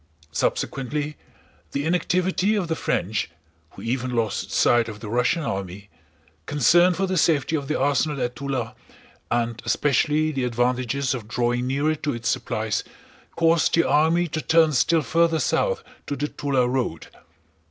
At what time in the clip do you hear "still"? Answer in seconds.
14.73-15.03